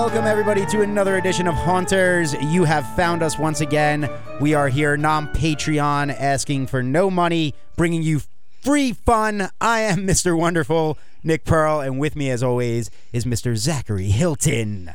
[0.00, 2.32] Welcome, everybody, to another edition of Haunters.
[2.34, 4.08] You have found us once again.
[4.40, 8.20] We are here, non Patreon, asking for no money, bringing you
[8.62, 9.50] free fun.
[9.60, 10.38] I am Mr.
[10.38, 13.56] Wonderful, Nick Pearl, and with me, as always, is Mr.
[13.56, 14.94] Zachary Hilton.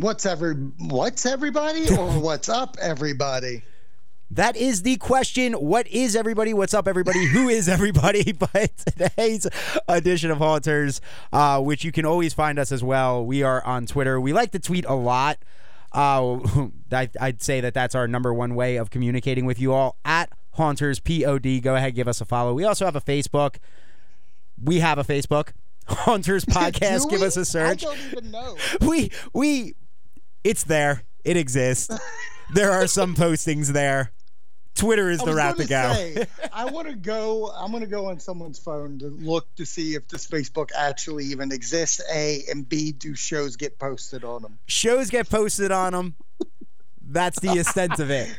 [0.00, 3.62] What's every what's everybody or what's up everybody?
[4.30, 5.52] That is the question.
[5.54, 6.52] What is everybody?
[6.52, 7.26] What's up, everybody?
[7.26, 8.32] Who is everybody?
[8.38, 9.46] But today's
[9.88, 11.00] edition of Haunters,
[11.32, 13.24] uh, which you can always find us as well.
[13.24, 14.20] We are on Twitter.
[14.20, 15.38] We like to tweet a lot.
[15.92, 16.38] Uh,
[16.92, 20.30] I, I'd say that that's our number one way of communicating with you all at
[20.52, 21.62] Haunters Pod.
[21.62, 22.52] Go ahead, give us a follow.
[22.52, 23.56] We also have a Facebook.
[24.62, 25.50] We have a Facebook.
[25.88, 27.08] Haunters Podcast.
[27.08, 27.84] Give us a search.
[27.84, 28.56] I don't even know.
[28.80, 29.76] We we
[30.42, 31.04] it's there.
[31.24, 31.96] It exists.
[32.52, 34.12] there are some postings there.
[34.76, 35.92] Twitter is the route to go.
[35.92, 37.50] say, I want to go.
[37.50, 41.24] I'm going to go on someone's phone to look to see if this Facebook actually
[41.26, 42.00] even exists.
[42.12, 44.58] A and B, do shows get posted on them?
[44.66, 46.14] Shows get posted on them.
[47.08, 48.36] That's the extent of it.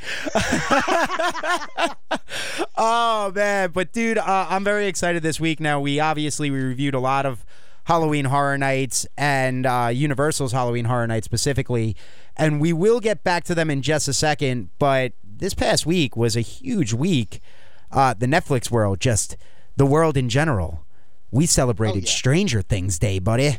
[2.78, 5.60] oh man, but dude, uh, I'm very excited this week.
[5.60, 7.46] Now we obviously we reviewed a lot of
[7.86, 11.96] Halloween Horror Nights and uh, Universal's Halloween Horror Nights specifically,
[12.36, 14.70] and we will get back to them in just a second.
[14.80, 17.42] But this past week was a huge week.
[17.92, 19.38] Uh, the Netflix world, just
[19.76, 20.86] the world in general.
[21.32, 22.12] We celebrated yeah.
[22.12, 23.58] Stranger Things Day, buddy.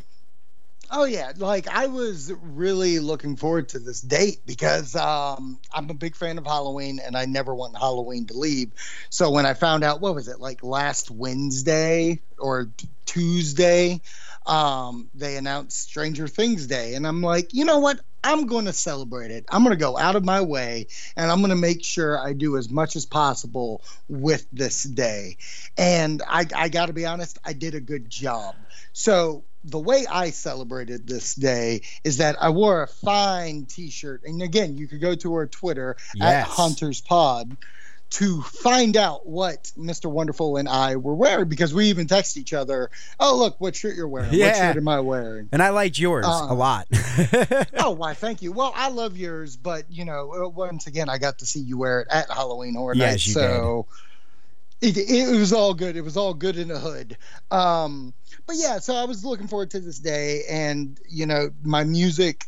[0.91, 5.93] Oh yeah, like I was really looking forward to this date because um, I'm a
[5.93, 8.71] big fan of Halloween and I never want Halloween to leave.
[9.11, 14.01] So when I found out, what was it like last Wednesday or t- Tuesday,
[14.47, 17.99] um, they announced Stranger Things Day, and I'm like, you know what?
[18.23, 19.45] I'm going to celebrate it.
[19.49, 22.33] I'm going to go out of my way and I'm going to make sure I
[22.33, 25.37] do as much as possible with this day.
[25.77, 28.55] And I, I got to be honest, I did a good job.
[28.93, 34.41] So the way I celebrated this day is that I wore a fine T-shirt, and
[34.41, 37.57] again, you could go to our Twitter at Haunters Pod
[38.11, 40.09] to find out what Mr.
[40.09, 42.89] Wonderful and I were wearing because we even text each other.
[43.19, 44.33] Oh, look, what shirt you're wearing?
[44.33, 44.47] Yeah.
[44.47, 45.49] What shirt am I wearing?
[45.51, 46.87] And I liked yours Uh, a lot.
[47.77, 48.13] Oh, why?
[48.13, 48.51] Thank you.
[48.51, 51.77] Well, I love yours, but you know, uh, once again, I got to see you
[51.77, 53.85] wear it at Halloween Horror Yes, you so
[54.81, 55.95] it, it was all good.
[55.97, 57.17] It was all good in the hood.
[57.51, 58.13] Um,
[58.47, 62.45] but yeah, so I was looking forward to this day, and you know, my music.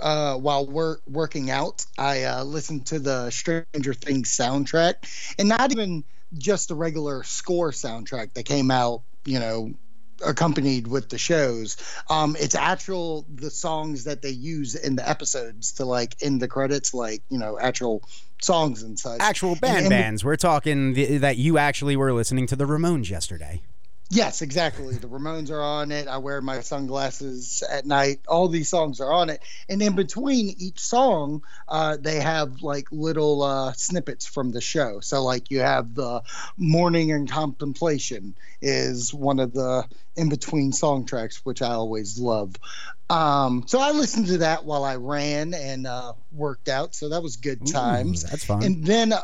[0.00, 4.94] Uh, while work, working out, I uh, listened to the Stranger Things soundtrack,
[5.38, 6.04] and not even
[6.36, 9.72] just the regular score soundtrack that came out, you know,
[10.24, 11.76] accompanied with the shows.
[12.10, 16.48] Um, it's actual the songs that they use in the episodes to like in the
[16.48, 18.02] credits, like you know, actual
[18.40, 19.20] songs and such.
[19.20, 20.24] Actual band and- bands.
[20.24, 23.62] We're talking th- that you actually were listening to the Ramones yesterday.
[24.10, 24.94] Yes, exactly.
[24.94, 26.08] The Ramones are on it.
[26.08, 28.20] I wear my sunglasses at night.
[28.26, 29.42] All these songs are on it.
[29.68, 35.00] And in between each song, uh, they have like little uh, snippets from the show.
[35.00, 36.22] So, like, you have the
[36.56, 39.84] Morning and Contemplation is one of the
[40.16, 42.56] in between song tracks, which I always love.
[43.10, 46.94] Um, so, I listened to that while I ran and uh, worked out.
[46.94, 48.24] So, that was good times.
[48.24, 48.62] Ooh, that's fun.
[48.62, 49.20] And then, uh,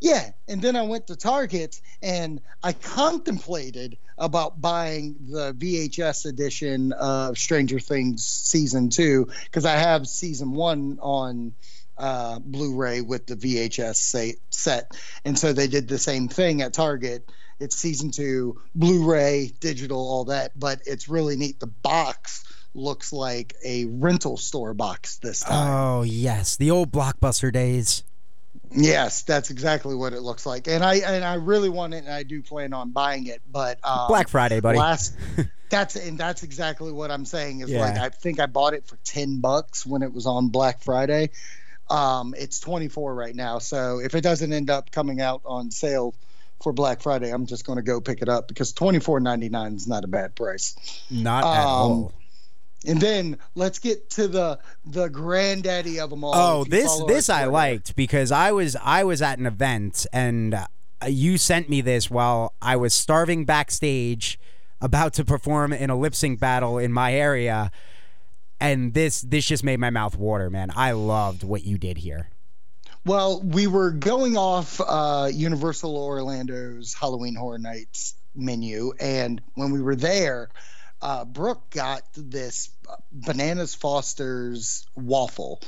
[0.00, 6.92] yeah, and then I went to Target and I contemplated about buying the VHS edition
[6.92, 11.52] of Stranger Things season two because I have season one on
[11.96, 17.28] uh, Blu-ray with the VHS set, and so they did the same thing at Target.
[17.58, 21.58] It's season two, Blu-ray, digital, all that, but it's really neat.
[21.58, 22.44] The box
[22.74, 25.68] looks like a rental store box this time.
[25.72, 28.04] oh yes, the old blockbuster days.
[28.70, 32.12] Yes, that's exactly what it looks like, and I and I really want it, and
[32.12, 33.40] I do plan on buying it.
[33.50, 34.78] But um, Black Friday, buddy.
[34.78, 35.16] last,
[35.70, 38.96] that's and that's exactly what I'm saying is like I think I bought it for
[39.04, 41.30] ten bucks when it was on Black Friday.
[41.90, 46.14] Um, it's 24 right now, so if it doesn't end up coming out on sale
[46.62, 50.04] for Black Friday, I'm just going to go pick it up because 24.99 is not
[50.04, 50.76] a bad price.
[51.10, 52.12] Not at um, all.
[52.88, 56.32] And then let's get to the the granddaddy of them all.
[56.34, 60.66] Oh, this this I liked because I was I was at an event and uh,
[61.06, 64.40] you sent me this while I was starving backstage,
[64.80, 67.70] about to perform in a lip sync battle in my area,
[68.58, 70.72] and this this just made my mouth water, man.
[70.74, 72.30] I loved what you did here.
[73.04, 79.80] Well, we were going off uh, Universal Orlando's Halloween Horror Nights menu, and when we
[79.80, 80.48] were there,
[81.00, 82.70] uh, Brooke got this
[83.12, 85.60] Bananas Foster's waffle,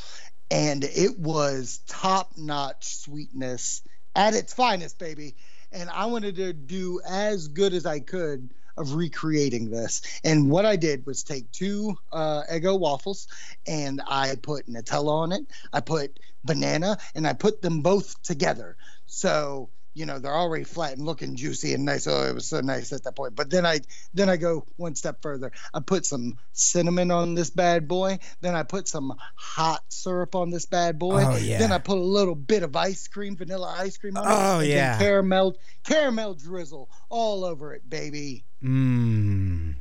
[0.50, 3.82] and it was top notch sweetness
[4.15, 5.37] at its finest, baby.
[5.73, 10.03] And I wanted to do as good as I could of recreating this.
[10.25, 13.29] And what I did was take two uh, Eggo waffles
[13.67, 15.43] and I put Nutella on it.
[15.73, 18.76] I put banana and I put them both together.
[19.06, 19.69] So
[20.00, 22.06] you know they're already flat and looking juicy and nice.
[22.06, 23.37] Oh, it was so nice at that point.
[23.37, 23.81] But then I
[24.14, 25.52] then I go one step further.
[25.75, 28.19] I put some cinnamon on this bad boy.
[28.41, 31.23] Then I put some hot syrup on this bad boy.
[31.23, 31.58] Oh, yeah.
[31.58, 34.31] Then I put a little bit of ice cream, vanilla ice cream on it.
[34.35, 34.99] Oh, yeah.
[34.99, 38.44] caramel caramel drizzle all over it, baby.
[38.64, 39.75] Mmm.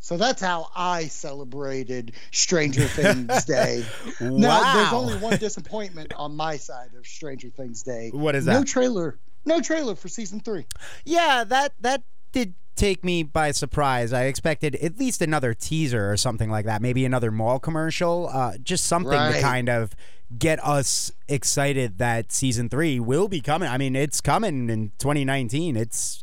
[0.00, 3.84] So that's how I celebrated Stranger Things Day.
[4.20, 4.28] Wow.
[4.38, 8.10] Now, there's only one disappointment on my side of Stranger Things Day.
[8.12, 8.54] What is that?
[8.54, 9.18] No trailer.
[9.48, 10.66] No trailer for season three.
[11.04, 12.02] Yeah, that that
[12.32, 14.12] did take me by surprise.
[14.12, 18.58] I expected at least another teaser or something like that, maybe another mall commercial, uh,
[18.58, 19.94] just something to kind of
[20.38, 23.68] get us excited that season three will be coming.
[23.68, 25.76] I mean, it's coming in 2019.
[25.76, 26.22] It's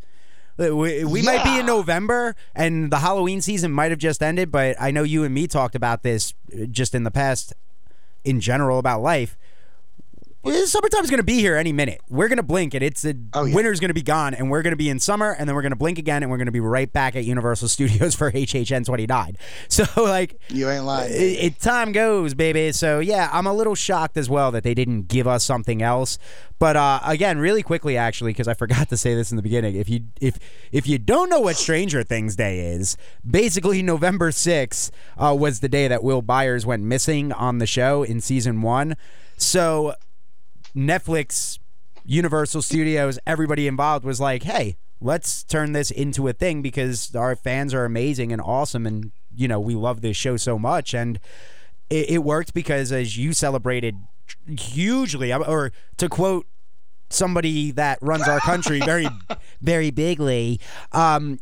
[0.57, 4.51] we, we might be in November, and the Halloween season might have just ended.
[4.51, 7.53] But I know you and me talked about this uh, just in the past,
[8.23, 9.37] in general about life.
[10.45, 12.01] Summertime's going to be here any minute.
[12.09, 13.55] We're going to blink and it's a Oh, yeah.
[13.55, 15.61] winter's going to be gone and we're going to be in summer and then we're
[15.63, 18.31] going to blink again and we're going to be right back at Universal Studios for
[18.31, 19.37] HHN 29.
[19.69, 21.11] So like You ain't lying.
[21.11, 22.71] it, it time goes, baby.
[22.71, 26.17] So yeah, I'm a little shocked as well that they didn't give us something else.
[26.59, 29.75] But uh, again, really quickly, actually, because I forgot to say this in the beginning.
[29.75, 30.39] If you if
[30.71, 32.95] if you don't know what Stranger Things Day is,
[33.29, 38.03] basically November 6th uh, was the day that Will Byers went missing on the show
[38.03, 38.95] in season one.
[39.37, 39.95] So
[40.75, 41.59] Netflix,
[42.03, 47.35] Universal Studios, everybody involved was like, hey, let's turn this into a thing because our
[47.35, 48.85] fans are amazing and awesome.
[48.85, 50.93] And, you know, we love this show so much.
[50.93, 51.19] And
[51.89, 53.95] it, it worked because as you celebrated
[54.47, 56.47] hugely, or to quote
[57.09, 59.07] somebody that runs our country very,
[59.61, 60.59] very bigly,
[60.91, 61.39] um,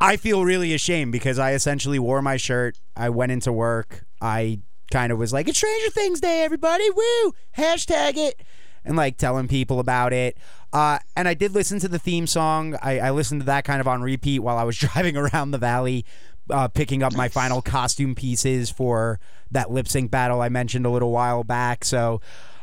[0.00, 2.78] I feel really ashamed because I essentially wore my shirt.
[2.96, 4.04] I went into work.
[4.20, 6.88] I kind of was like, it's Stranger Things Day, everybody.
[6.90, 7.34] Woo!
[7.56, 8.40] Hashtag it.
[8.84, 10.38] And like telling people about it.
[10.72, 12.76] Uh, and I did listen to the theme song.
[12.82, 15.58] I, I listened to that kind of on repeat while I was driving around the
[15.58, 16.04] valley,
[16.50, 19.20] uh, picking up my final costume pieces for
[19.50, 21.84] that lip sync battle I mentioned a little while back.
[21.84, 22.20] So.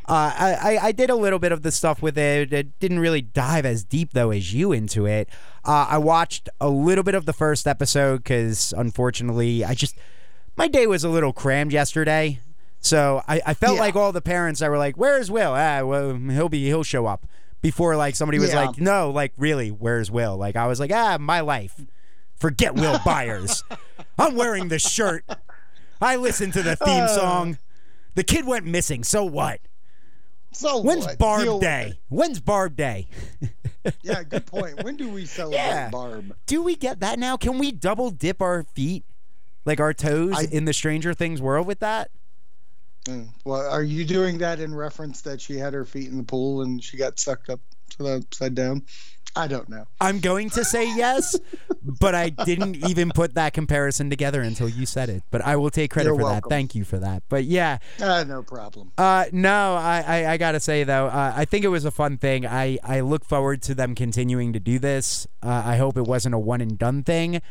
[0.07, 2.53] Uh, I, I- did a little bit of the stuff with it.
[2.53, 5.27] It didn't really dive as deep though as you into it.
[5.63, 9.97] Uh, I watched a little bit of the first episode because unfortunately I just
[10.57, 12.39] my day was a little crammed yesterday.
[12.79, 13.81] So I, I felt Yeah.
[13.81, 15.53] like all the parents that were like, "Where's Will?
[15.55, 17.25] Ah, well, he'll be he'll show up."
[17.61, 18.65] Before like somebody was Yeah.
[18.65, 21.81] like, "No, like really, where's Will?" Like I was like, "Ah, my life.
[22.35, 23.63] Forget Will Byers.
[24.19, 25.25] I'm wearing the shirt.
[26.01, 27.07] I listened to the theme Uh.
[27.07, 27.57] song.
[28.13, 29.03] The kid went missing.
[29.03, 29.61] So what?
[30.53, 31.17] So When's what?
[31.17, 31.99] Barb Deal Day?
[32.09, 33.07] When's Barb Day?
[34.03, 34.83] Yeah, good point.
[34.83, 35.89] When do we celebrate Yeah.
[35.89, 36.35] Barb?
[36.45, 37.35] Do we get that now?
[37.35, 39.03] Can we double dip our feet,
[39.65, 42.11] like our toes, I- in the Stranger Things world with that?
[43.05, 43.29] Mm.
[43.43, 46.61] Well, are you doing that in reference that she had her feet in the pool
[46.63, 47.59] and she got sucked up
[47.91, 48.83] to the upside down?
[49.37, 49.85] I don't know.
[49.99, 51.37] I'm going to say yes,
[51.83, 55.23] but I didn't even put that comparison together until you said it.
[55.29, 56.43] But I will take credit You're for that.
[56.47, 57.21] Thank you for that.
[57.27, 58.93] But yeah, Uh, no problem.
[58.97, 62.17] uh, no, I, I, I gotta say though, uh, I think it was a fun
[62.17, 62.47] thing.
[62.47, 65.27] I, I look forward to them continuing to do this.
[65.43, 67.41] Uh, I hope it wasn't a one and done thing,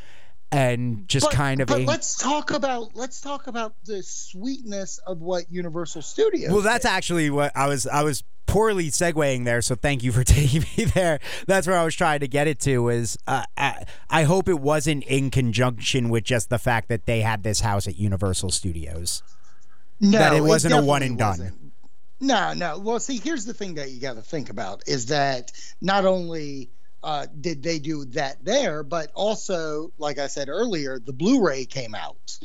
[0.55, 1.85] and just but, kind of but a.
[1.85, 6.53] let's talk about let's talk about the sweetness of what Universal Studios.
[6.53, 6.91] Well, that's did.
[6.91, 7.87] actually what I was.
[7.87, 11.19] I was poorly segueing there, so thank you for taking me there.
[11.47, 12.89] That's where I was trying to get it to.
[12.89, 17.21] Is uh, I, I hope it wasn't in conjunction with just the fact that they
[17.21, 19.23] had this house at Universal Studios.
[20.01, 21.31] no, that it wasn't a one and done.
[21.31, 21.61] wasn't.
[22.21, 22.79] No, no.
[22.79, 26.71] Well, see, here's the thing that you got to think about is that not only
[27.05, 31.95] uh, did they do that there, but also, like I said earlier, the Blu-ray came
[31.95, 32.39] out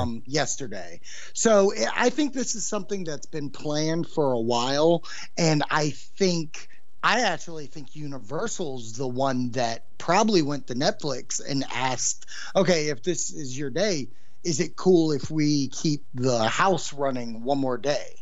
[0.00, 1.00] um, yesterday.
[1.32, 5.04] So I- I think this is something that's been planned for a while,
[5.38, 6.68] and I think.
[7.04, 13.02] I actually think Universal's the one that probably went to Netflix and asked, okay, if
[13.02, 14.06] this is your day,
[14.44, 18.21] is it cool if we keep the house running one more day?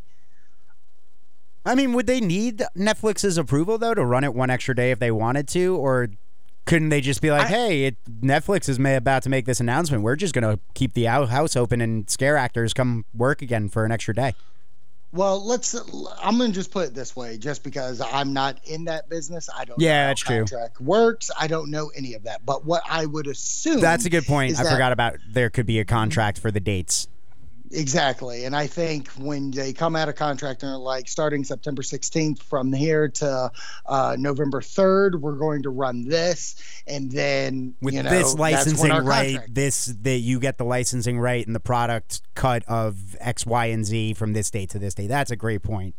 [1.65, 4.99] I mean, would they need Netflix's approval though to run it one extra day if
[4.99, 6.07] they wanted to, or
[6.65, 9.59] couldn't they just be like, I- "Hey, it, Netflix is may about to make this
[9.59, 10.03] announcement.
[10.03, 13.91] We're just gonna keep the house open and scare actors come work again for an
[13.91, 14.33] extra day."
[15.13, 15.75] Well, let's.
[16.23, 19.49] I'm gonna just put it this way, just because I'm not in that business.
[19.53, 19.77] I don't.
[19.79, 20.37] Yeah, know that's true.
[20.37, 21.29] Contract works.
[21.37, 22.45] I don't know any of that.
[22.45, 23.81] But what I would assume.
[23.81, 24.57] That's a good point.
[24.57, 27.07] I that- forgot about there could be a contract for the dates.
[27.73, 28.45] Exactly.
[28.45, 32.43] And I think when they come out of contract and are like starting September 16th
[32.43, 33.51] from here to
[33.85, 36.55] uh, November 3rd, we're going to run this.
[36.87, 41.45] And then, with you know, this licensing right, this that you get the licensing right
[41.45, 45.07] and the product cut of X, Y, and Z from this date to this date.
[45.07, 45.95] That's a great point.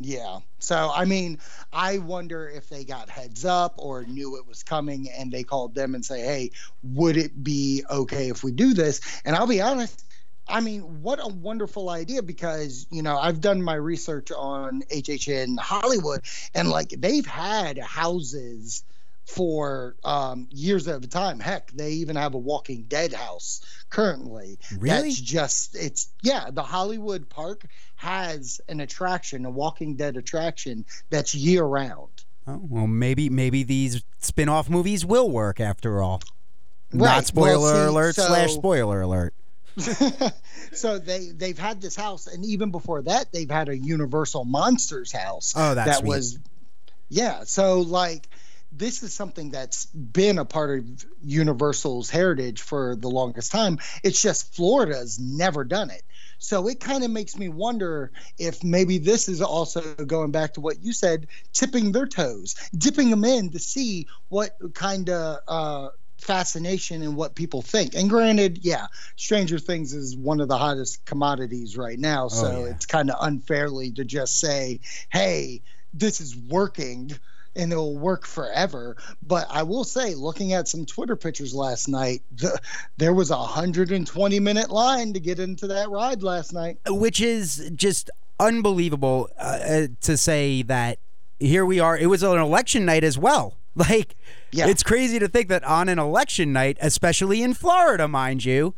[0.00, 0.38] Yeah.
[0.58, 1.38] So, I mean,
[1.72, 5.74] I wonder if they got heads up or knew it was coming and they called
[5.74, 6.50] them and say, hey,
[6.82, 9.02] would it be okay if we do this?
[9.26, 10.04] And I'll be honest,
[10.50, 15.58] I mean, what a wonderful idea because, you know, I've done my research on HHN
[15.58, 16.22] Hollywood
[16.54, 18.84] and like they've had houses
[19.24, 21.38] for um, years at a time.
[21.38, 24.58] Heck, they even have a Walking Dead house currently.
[24.76, 24.88] Really?
[24.88, 27.64] That's just, it's, yeah, the Hollywood Park
[27.96, 32.24] has an attraction, a Walking Dead attraction that's year round.
[32.46, 36.22] Oh, well, maybe maybe these spin-off movies will work after all.
[36.92, 37.16] Right.
[37.16, 39.34] Not spoiler Well, see, alert so- slash spoiler alert.
[40.72, 45.12] so they they've had this house, and even before that, they've had a Universal Monsters
[45.12, 45.54] house.
[45.56, 46.08] Oh, that's that sweet.
[46.08, 46.38] was,
[47.08, 47.44] yeah.
[47.44, 48.28] So like,
[48.72, 53.78] this is something that's been a part of Universal's heritage for the longest time.
[54.02, 56.02] It's just Florida's never done it.
[56.38, 60.62] So it kind of makes me wonder if maybe this is also going back to
[60.62, 65.88] what you said, tipping their toes, dipping them in to see what kind of uh,
[66.20, 67.94] fascination and what people think.
[67.94, 68.86] And granted, yeah,
[69.16, 72.70] Stranger Things is one of the hottest commodities right now, so yeah.
[72.70, 75.62] it's kind of unfairly to just say, "Hey,
[75.92, 77.12] this is working."
[77.56, 78.96] And it'll work forever.
[79.26, 82.56] But I will say, looking at some Twitter pictures last night, the,
[82.96, 86.78] there was a 120 minute line to get into that ride last night.
[86.86, 88.08] which is just
[88.38, 90.98] unbelievable uh, uh, to say that
[91.40, 91.96] here we are.
[91.96, 93.56] It was an election night as well.
[93.74, 94.16] Like,
[94.52, 94.66] Yeah.
[94.66, 98.74] it's crazy to think that on an election night, especially in Florida, mind you,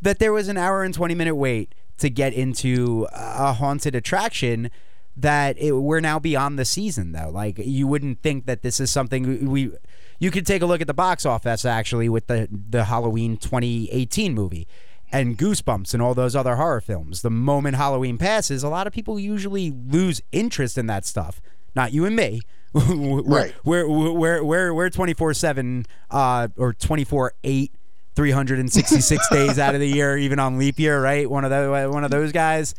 [0.00, 4.70] that there was an hour and 20 minute wait to get into a haunted attraction
[5.16, 8.90] that it, we're now beyond the season though like you wouldn't think that this is
[8.90, 9.70] something we
[10.18, 14.34] you could take a look at the box office actually with the the Halloween 2018
[14.34, 14.66] movie
[15.12, 17.22] and Goosebumps and all those other horror films.
[17.22, 21.40] The moment Halloween passes, a lot of people usually lose interest in that stuff.
[21.74, 22.40] Not you and me.
[22.74, 23.54] we're, Right.
[23.64, 27.70] We're we're we're we're 24/7 uh or 24/8
[28.16, 31.28] 366 days out of the year even on leap year, right?
[31.28, 32.74] One of those one of those guys.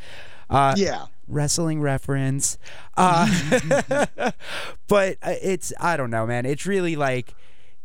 [0.50, 1.06] Uh Yeah.
[1.28, 2.58] wrestling reference.
[2.98, 3.28] Uh,
[4.88, 6.46] but uh, it's I don't know, man.
[6.46, 7.34] It's really like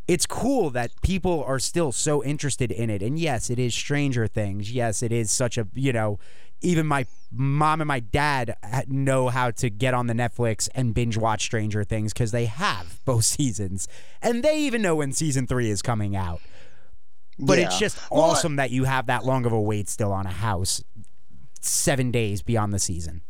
[0.09, 3.03] it's cool that people are still so interested in it.
[3.03, 4.73] And yes, it is Stranger Things.
[4.73, 6.19] Yes, it is such a you know.
[6.63, 8.57] Even my mom and my dad
[8.89, 12.99] know how to get on the Netflix and binge watch Stranger Things because they have
[13.05, 13.89] both seasons,
[14.21, 16.41] and they even know when season three is coming out.
[17.39, 17.81] But it's Yeah.
[17.81, 20.83] just Well, awesome that you have that long of a wait still on a house,
[21.61, 23.23] seven days beyond the season.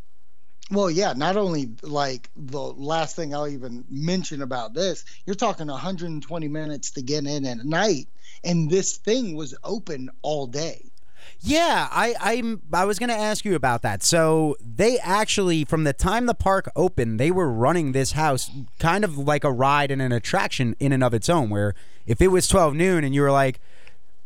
[0.72, 5.66] Well, yeah, not only like the last thing I'll even mention about this, you're talking
[5.66, 8.06] 120 minutes to get in at night,
[8.44, 10.89] and this thing was open all day.
[11.40, 14.02] Yeah, I I'm I was gonna ask you about that.
[14.02, 19.04] So they actually, from the time the park opened, they were running this house kind
[19.04, 21.48] of like a ride and an attraction in and of its own.
[21.50, 21.74] Where
[22.06, 23.60] if it was twelve noon and you were like,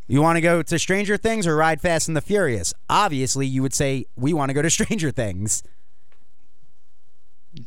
[0.06, 3.62] you want to go to Stranger Things or ride Fast and the Furious, obviously you
[3.62, 5.62] would say we want to go to Stranger Things.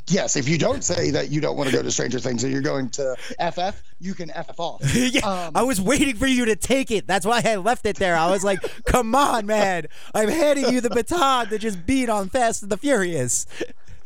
[0.07, 2.51] Yes, if you don't say that you don't want to go to Stranger Things and
[2.51, 4.81] you're going to FF, you can FF off.
[4.95, 7.07] yeah, Um, I was waiting for you to take it.
[7.07, 8.15] That's why I left it there.
[8.17, 9.87] I was like, "Come on, man!
[10.13, 13.45] I'm handing you the baton to just beat on Fast and the Furious."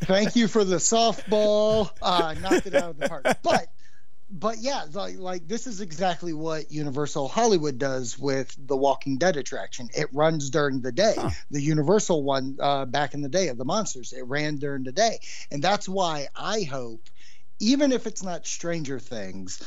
[0.02, 1.92] Thank you for the softball.
[2.02, 3.26] Uh, knocked it out of the park.
[3.44, 3.68] But
[4.32, 9.36] but yeah, like like this is exactly what Universal Hollywood does with the Walking Dead
[9.36, 9.90] attraction.
[9.94, 11.16] It runs during the day.
[11.18, 11.30] Huh.
[11.52, 14.94] The Universal one uh, back in the day of the monsters, it ran during the
[14.94, 15.20] day,
[15.52, 17.10] and that's why I hope,
[17.60, 19.62] even if it's not Stranger Things,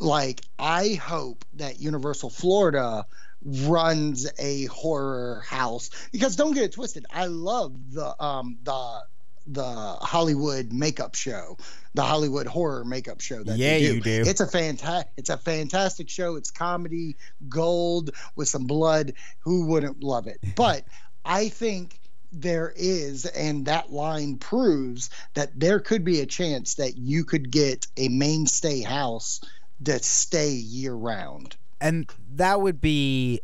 [0.00, 3.06] like I hope that Universal Florida
[3.44, 7.06] runs a horror house because don't get it twisted.
[7.12, 9.02] I love the um the
[9.50, 11.56] the Hollywood makeup show,
[11.94, 13.94] the Hollywood horror makeup show that Yeah, do.
[13.94, 14.22] you do.
[14.26, 16.36] It's a fantastic it's a fantastic show.
[16.36, 17.16] It's comedy
[17.48, 19.14] gold with some blood.
[19.40, 20.38] Who wouldn't love it?
[20.54, 20.84] But
[21.24, 21.98] I think
[22.30, 27.50] there is and that line proves that there could be a chance that you could
[27.50, 29.40] get a mainstay house
[29.80, 31.56] that stay year round.
[31.80, 33.40] and that would be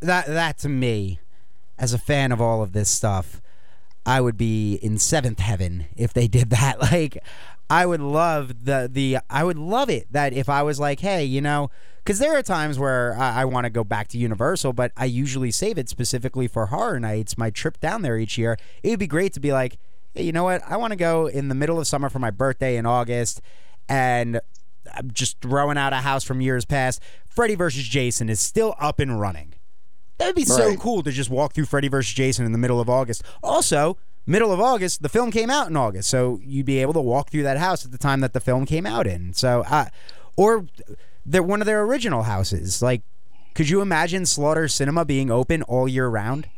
[0.00, 1.18] that that to me
[1.78, 3.40] as a fan of all of this stuff
[4.06, 7.18] i would be in seventh heaven if they did that like
[7.68, 11.24] i would love the the i would love it that if i was like hey
[11.24, 11.70] you know
[12.04, 15.04] because there are times where I, I want to go back to Universal, but I
[15.04, 17.36] usually save it specifically for horror nights.
[17.36, 19.78] My trip down there each year, it would be great to be like,
[20.12, 20.62] hey, you know what?
[20.66, 23.40] I want to go in the middle of summer for my birthday in August,
[23.88, 24.40] and
[24.94, 27.00] I'm just throwing out a house from years past.
[27.28, 29.54] Freddy versus Jason is still up and running.
[30.20, 32.12] That'd be so cool to just walk through Freddy vs.
[32.14, 33.22] Jason in the middle of August.
[33.42, 33.96] Also,
[34.26, 37.30] middle of August, the film came out in August, so you'd be able to walk
[37.30, 39.32] through that house at the time that the film came out in.
[39.32, 39.86] So, uh,
[40.36, 40.66] or
[41.24, 42.82] they're one of their original houses.
[42.82, 43.00] Like,
[43.54, 46.48] could you imagine Slaughter Cinema being open all year round?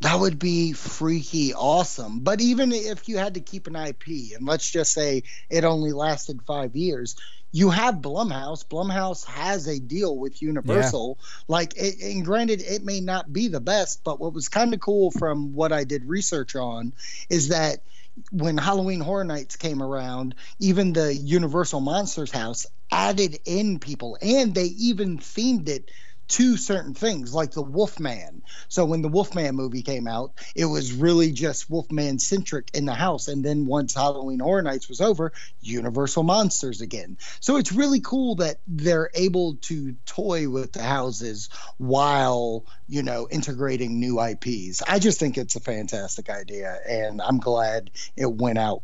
[0.00, 2.20] That would be freaky awesome.
[2.20, 5.92] But even if you had to keep an IP, and let's just say it only
[5.92, 7.16] lasted five years,
[7.50, 8.64] you have Blumhouse.
[8.64, 11.18] Blumhouse has a deal with Universal.
[11.48, 14.80] Like, it, and granted, it may not be the best, but what was kind of
[14.80, 16.92] cool from what I did research on
[17.28, 17.82] is that
[18.30, 24.54] when Halloween Horror Nights came around, even the Universal Monsters house added in people, and
[24.54, 25.90] they even themed it
[26.28, 28.42] to certain things, like the Wolfman.
[28.68, 32.94] So when the Wolfman movie came out, it was really just Wolfman centric in the
[32.94, 33.28] house.
[33.28, 37.16] And then once Halloween Horror Nights was over, Universal Monsters again.
[37.40, 43.26] So it's really cool that they're able to toy with the houses while, you know,
[43.30, 44.82] integrating new IPs.
[44.86, 46.78] I just think it's a fantastic idea.
[46.86, 48.82] And I'm glad it went out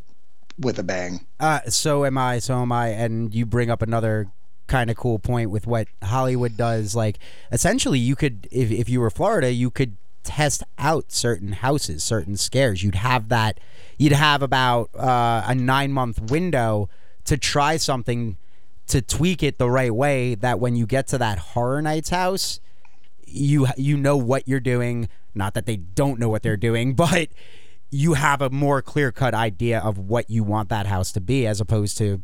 [0.58, 1.26] with a bang.
[1.40, 2.38] Uh, so am I.
[2.38, 2.88] So am I.
[2.88, 4.28] And you bring up another
[4.66, 6.94] kind of cool point with what Hollywood does.
[6.94, 7.18] Like,
[7.52, 12.36] essentially, you could, if, if you were Florida, you could test out certain houses, certain
[12.36, 12.82] scares.
[12.82, 13.60] You'd have that,
[13.98, 16.88] you'd have about uh, a nine month window
[17.24, 18.36] to try something
[18.86, 22.60] to tweak it the right way that when you get to that horror nights house,
[23.26, 25.08] you you know what you're doing.
[25.34, 27.28] Not that they don't know what they're doing, but
[27.90, 31.46] you have a more clear cut idea of what you want that house to be,
[31.46, 32.22] as opposed to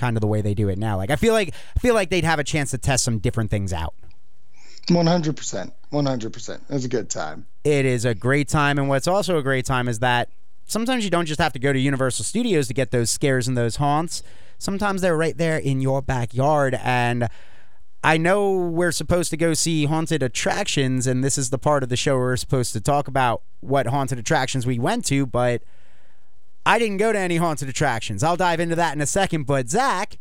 [0.00, 0.96] kind of the way they do it now.
[0.96, 3.50] Like I feel like I feel like they'd have a chance to test some different
[3.50, 3.94] things out.
[4.88, 5.72] 100%.
[5.92, 6.54] 100%.
[6.54, 7.46] It was a good time.
[7.62, 10.30] It is a great time, and what's also a great time is that
[10.66, 13.56] sometimes you don't just have to go to Universal Studios to get those scares and
[13.56, 14.22] those haunts.
[14.58, 17.28] Sometimes they're right there in your backyard, and
[18.02, 21.88] I know we're supposed to go see haunted attractions, and this is the part of
[21.90, 25.62] the show where we're supposed to talk about what haunted attractions we went to, but
[26.66, 28.22] I didn't go to any haunted attractions.
[28.22, 29.44] I'll dive into that in a second.
[29.44, 30.18] But Zach,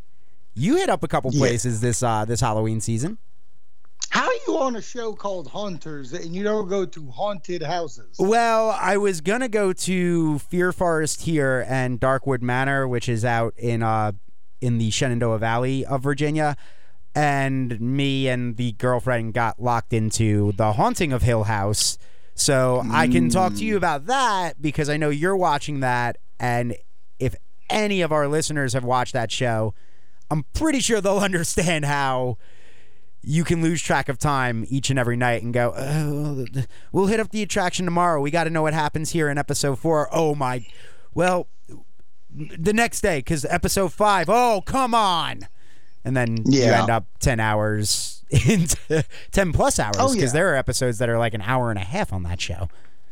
[0.56, 1.40] you hit up a couple Yeah.
[1.40, 3.18] places this uh, this Halloween season.
[4.12, 8.16] How are you on a show called Haunters and you don't go to haunted houses?
[8.18, 13.54] Well, I was gonna go to Fear Forest here and Darkwood Manor, which is out
[13.58, 14.14] in uh
[14.62, 16.56] in the Shenandoah Valley of Virginia.
[17.16, 21.98] And me and the girlfriend got locked into the haunting of Hill House.
[22.36, 26.76] So I can talk to you about that because I know you're watching that and
[27.20, 27.36] if
[27.70, 29.74] any of our listeners have watched that show,
[30.32, 32.38] I'm pretty sure they'll understand how
[33.22, 36.46] you can lose track of time each and every night and go, oh,
[36.94, 38.22] we'll hit up the attraction tomorrow.
[38.22, 40.08] We got to know what happens here in episode four.
[40.12, 40.66] Oh, my.
[41.14, 41.48] Well,
[42.34, 45.48] the next day, because episode five, oh, come on.
[46.06, 50.28] And then you end up 10 hours into 10 plus hours because Oh, yeah.
[50.32, 52.70] there are episodes that are like an hour and a half on that show.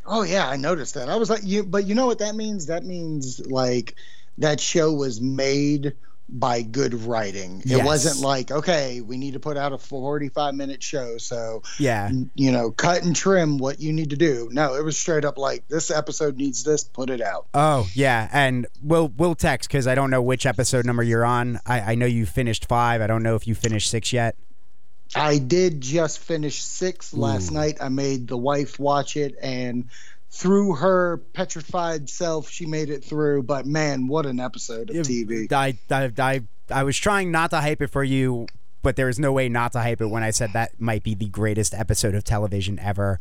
[0.08, 1.10] Oh yeah, I noticed that.
[1.10, 2.67] I was like, you, but you know what that means?
[2.67, 3.96] That means like
[4.38, 5.93] that show was made
[6.30, 7.62] by good writing.
[7.65, 12.12] It wasn't like, okay, we need to put out a 45 minute show, so Yeah.
[12.36, 14.50] you know, cut and trim what you need to do.
[14.52, 17.48] No, it was straight up like this episode needs this, put it out.
[17.54, 21.60] Oh yeah, and we'll we'll text because I don't know which episode number you're on.
[21.65, 23.02] I, I know you finished five.
[23.02, 24.36] I don't know if you finished six yet.
[25.15, 27.56] I did just finish six last Ooh.
[27.56, 27.78] night.
[27.82, 29.86] I made the wife watch it, and
[30.32, 33.43] through her petrified self, she made it through.
[33.43, 35.52] But man, what an episode of TV!
[35.52, 38.48] I, I, I, I was trying not to hype it for you,
[38.82, 41.15] but there was no way not to hype it when I said that might be
[41.15, 43.20] the greatest episode of television ever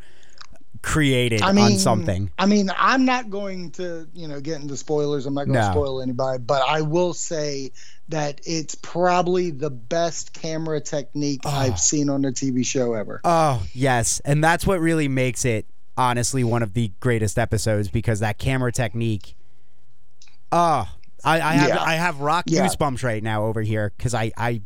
[0.82, 2.30] created I mean, on something.
[2.38, 5.26] I mean, I'm not going to, you know, get into spoilers.
[5.26, 5.72] I'm not going to No.
[5.72, 7.72] spoil anybody, but I will say
[8.08, 11.50] that it's probably the best camera technique Oh.
[11.50, 13.20] I've seen on a TV show ever.
[13.24, 18.20] Oh yes, and that's what really makes it honestly one of the greatest episodes because
[18.20, 19.34] that camera technique.
[20.52, 20.88] Oh,
[21.24, 21.82] I, I have Yeah.
[21.82, 22.66] I have rock Yeah.
[22.66, 24.62] goosebumps right now over here because I I.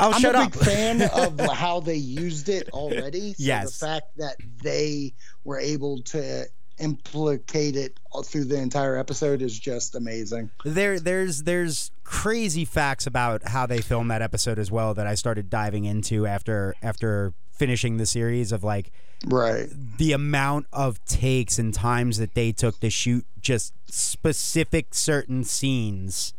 [0.00, 0.52] I'll I'm shut a up.
[0.52, 3.30] big fan of how they used it already.
[3.34, 3.78] So Yes.
[3.78, 5.12] the fact that they
[5.44, 6.46] were able to
[6.78, 10.50] implicate it through the entire episode is just amazing.
[10.64, 15.14] There, there's, there's crazy facts about how they filmed that episode as well that I
[15.14, 18.90] started diving into after after finishing the series of like
[19.26, 19.68] Right.
[19.98, 26.32] the amount of takes and times that they took to shoot just specific certain scenes.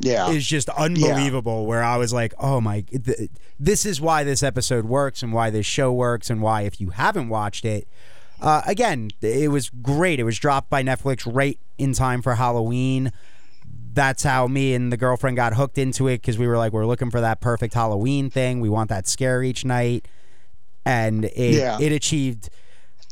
[0.00, 0.30] Yeah.
[0.30, 1.66] is just unbelievable.
[1.66, 5.50] Where I was like, oh my, th- this is why this episode works and why
[5.50, 7.86] this show works and why if you haven't watched it,
[8.40, 10.18] uh, again, it was great.
[10.18, 13.12] It was dropped by Netflix right in time for Halloween.
[13.92, 16.86] That's how me and the girlfriend got hooked into it because we were like, we're
[16.86, 18.60] looking for that perfect Halloween thing.
[18.60, 20.06] We want that scare each night,
[20.84, 21.78] and it Yeah.
[21.80, 22.48] it achieved.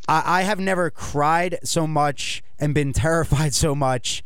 [0.08, 4.22] I, I have never cried so much and been terrified so much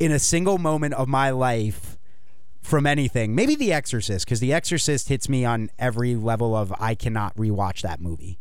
[0.00, 1.89] in a single moment of my life
[2.62, 3.34] from anything.
[3.34, 7.82] Maybe The Exorcist, because The Exorcist hits me on every level of I cannot rewatch
[7.82, 8.38] that movie.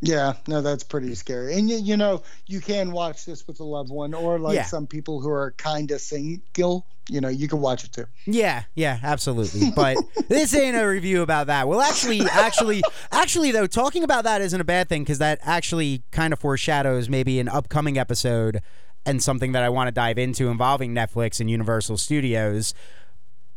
[0.00, 1.54] Yeah, no, that's pretty scary.
[1.58, 4.62] And you, you know, you can watch this with a loved one, or like Yeah.
[4.64, 6.86] some people who are kind of single.
[7.10, 8.04] You know, you can watch it too.
[8.24, 9.72] Yeah, yeah, absolutely.
[9.74, 9.96] But
[10.28, 11.66] this ain't a review about that.
[11.66, 16.02] Well, actually, actually, actually, though, talking about that isn't a bad thing because that actually
[16.12, 18.60] kind of foreshadows maybe an upcoming episode
[19.04, 22.72] and something that I want to dive into involving Netflix and Universal Studios.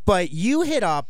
[0.04, 1.08] But you hit up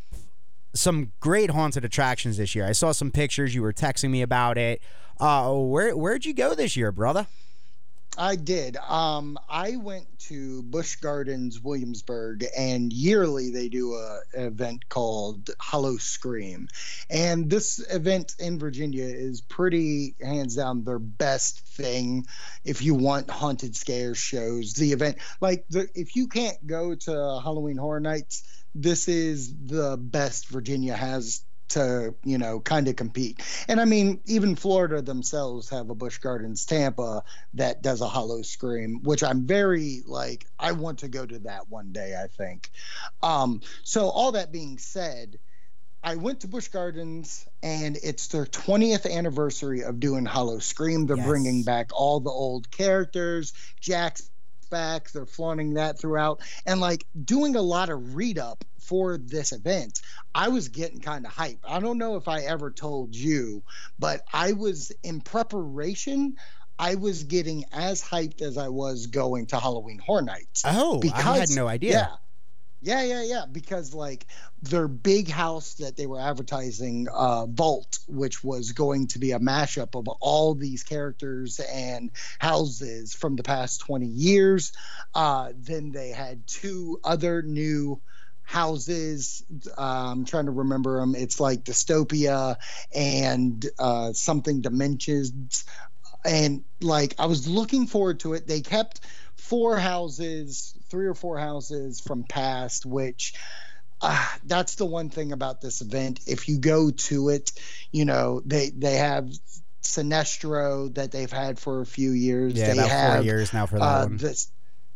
[0.74, 2.66] some great haunted attractions this year.
[2.66, 3.54] I saw some pictures.
[3.54, 4.80] You were texting me about it.
[5.20, 7.26] Uh, where where'd you go this year, brother?
[8.18, 8.76] I did.
[8.76, 15.50] Um, I went to Busch Gardens, Williamsburg, and yearly they do a an event called
[15.58, 16.68] Howl-O-Scream,
[17.08, 22.26] and this event in Virginia is pretty hands down their best thing.
[22.64, 27.40] If you want haunted scare shows, the event like the if you can't go to
[27.42, 28.42] Halloween Horror Nights,
[28.74, 34.20] this is the best Virginia has to you know kind of compete and i mean
[34.26, 37.22] even florida themselves have a busch gardens tampa
[37.54, 41.90] that does a howl-o-scream which i'm very like i want to go to that one
[41.92, 42.68] day i think
[43.22, 45.38] um so all that being said
[46.04, 51.06] I went to Busch Gardens and it's their 20th anniversary of doing Howl-O-Scream.
[51.06, 51.26] They're Yes.
[51.28, 53.52] bringing back all the old characters.
[53.80, 54.28] Jack's
[54.72, 55.12] back.
[55.12, 60.00] They're flaunting that throughout and like doing a lot of read up for this event.
[60.34, 61.60] I was getting kind of hyped.
[61.68, 63.62] I don't know if I ever told you,
[64.00, 66.36] but I was in preparation.
[66.78, 70.62] I was getting as hyped as I was going to Halloween Horror Nights.
[70.66, 71.92] Oh, because, I had no idea.
[71.92, 72.16] Yeah.
[72.84, 73.44] Yeah, yeah, yeah.
[73.50, 74.26] Because like
[74.60, 79.38] their big house that they were advertising, uh, Vault, which was going to be a
[79.38, 84.72] mashup of all these characters and houses from the past 20 years.
[85.14, 88.02] Uh, then they had two other new
[88.42, 89.44] houses.
[89.78, 91.14] Uh, I'm trying to remember them.
[91.14, 92.56] It's like Dystopia
[92.92, 95.64] and uh, something Dimensions.
[96.24, 98.46] And like I was looking forward to it.
[98.46, 99.00] They kept
[99.36, 103.34] four houses, three or four houses from past, which
[104.00, 106.20] uh, that's the one thing about this event.
[106.26, 107.52] If you go to it,
[107.90, 109.30] you know they they have
[109.82, 112.54] Sinestro that they've had for a few years.
[112.54, 114.16] Yeah, they about have four years now for that uh, one.
[114.16, 114.50] this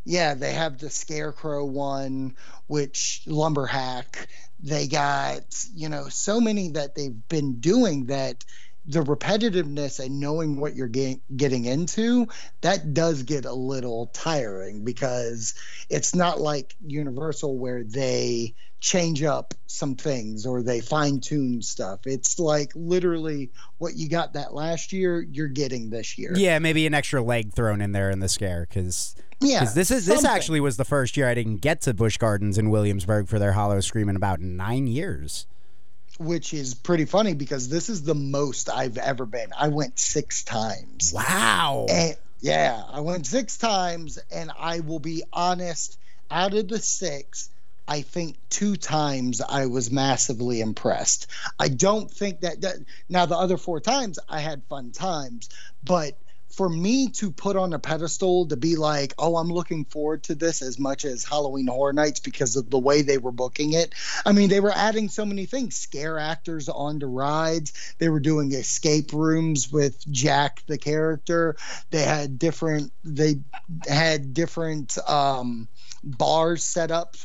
[0.04, 2.36] yeah they have the scarecrow one
[2.68, 4.28] which Lumberhack.
[4.60, 5.42] they got
[5.74, 8.44] you know so many that they've been doing that
[8.88, 12.28] the repetitiveness and knowing what you're get, getting into
[12.60, 15.54] that does get a little tiring because
[15.90, 22.06] it's not like universal where they change up some things or they fine tune stuff.
[22.06, 26.32] It's like literally what you got that last year you're getting this year.
[26.36, 30.06] Yeah, maybe an extra leg thrown in there in the scare because yeah this is
[30.06, 33.38] this actually was the first year I didn't get to Busch Gardens in Williamsburg for
[33.38, 35.46] their Howl-O-Scream in about nine years.
[36.18, 39.50] Which is pretty funny because this is the most I've ever been.
[39.56, 41.12] I went six times.
[41.14, 41.86] Wow.
[41.88, 45.98] And yeah, I went six times, and I will be honest,
[46.30, 47.50] out of the six,
[47.88, 51.28] I think two times I was massively impressed.
[51.58, 52.76] I don't think that, that
[53.08, 55.48] now the other four times I had fun times,
[55.84, 56.18] but
[56.56, 60.34] for me to put on a pedestal to be like, oh, I'm looking forward to
[60.34, 63.94] this as much as Halloween Horror Nights because of the way they were booking it.
[64.24, 67.94] I mean, they were adding so many things scare actors onto rides.
[67.98, 71.56] They were doing escape rooms with Jack, the character.
[71.90, 73.40] They had different, they
[73.86, 75.68] had different um,
[76.02, 77.16] bars set up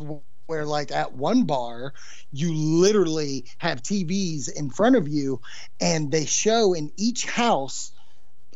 [0.48, 1.94] where like at one bar
[2.34, 5.40] you literally have TVs in front of you
[5.80, 7.94] and they show in each house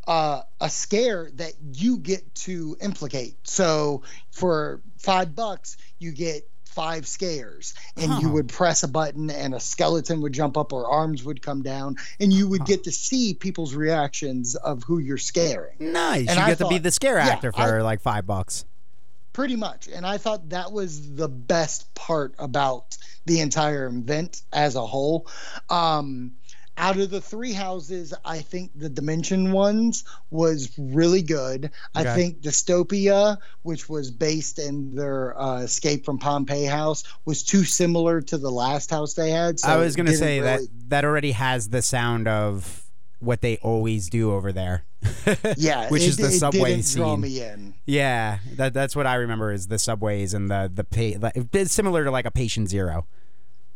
[0.08, 3.36] uh, a scare that you get to implicate.
[3.48, 8.20] So for five bucks, you get five scares, and Huh.
[8.22, 11.62] you would press a button, and a skeleton would jump up, or arms would come
[11.63, 15.76] down, and you would get to see people's reactions of who you're scaring.
[15.80, 16.28] Nice.
[16.28, 18.65] And you I get to be the scare yeah, actor I- for like five bucks.
[19.34, 24.76] pretty much and i thought that was the best part about the entire event as
[24.78, 25.28] a whole
[25.70, 26.32] um
[26.78, 31.72] out of the three houses, I think the Dimension ones was really good.
[31.94, 37.64] I think Dystopia, which was based in their uh, Escape from Pompeii house, was too
[37.64, 39.60] similar to the last house they had.
[39.60, 42.84] So I was gonna say really- that that already has the sound of
[43.20, 44.86] what they always do over there.
[45.58, 47.74] yeah, which it, is the subway scene.
[47.86, 51.18] Yeah, that that's what I remember is the subways and the the pay.
[51.18, 51.36] Like,
[51.66, 53.08] similar to like a patient zero.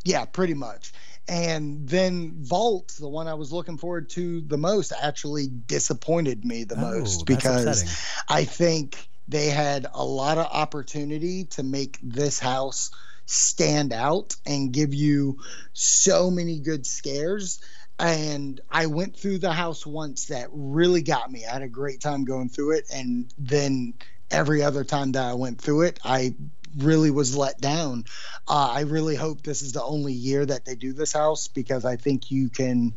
[0.03, 0.93] Yeah, pretty much.
[1.29, 6.63] And then Vault, the one I was looking forward to the most, actually disappointed me
[6.63, 7.85] the Oh, most because.
[8.27, 12.89] I think they had a lot of opportunity to make this house
[13.27, 15.37] stand out and give you
[15.73, 17.61] so many good scares.
[17.99, 21.45] And I went through the house once that really got me.
[21.45, 22.85] I had a great time going through it.
[22.91, 23.93] And then
[24.31, 26.33] every other time that I went through it, I
[26.77, 28.05] really was let down.
[28.47, 31.85] Uh, I really hope this is the only year that they do this house because
[31.85, 32.93] I think you can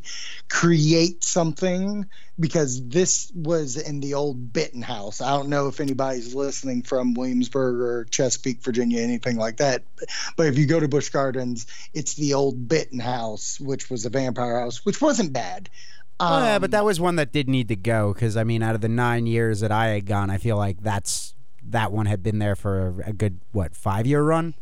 [0.49, 2.07] create something.
[2.41, 5.21] Because this was in the old Bitten house.
[5.21, 9.83] I don't know if anybody's listening from Williamsburg or Chesapeake, Virginia, anything like that.
[10.37, 14.11] But if you go to Busch Gardens, it's the old Bitten house, which was a
[14.11, 15.69] vampire house, which wasn't bad.
[16.19, 18.63] Oh, yeah, but Um, that was one that did need to go because I mean,
[18.63, 21.35] out of the nine years that I had gone, I feel like that's
[21.71, 24.55] that one had been there for a good what five year run.